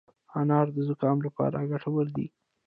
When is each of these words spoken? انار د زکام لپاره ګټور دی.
انار 0.39 0.67
د 0.75 0.77
زکام 0.89 1.17
لپاره 1.27 1.67
ګټور 1.71 2.05
دی. 2.15 2.27